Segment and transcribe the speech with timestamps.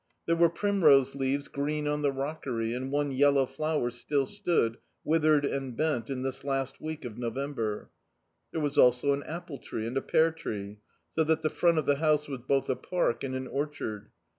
[0.25, 5.45] There were primrose leaves green on the rockery, and one yellow flower still stood, withered
[5.45, 7.91] and bent, in this last week of November.
[8.51, 10.79] There was also an apple tree and a pear tree,
[11.11, 14.09] so that the front of the house was both a park and an orchard.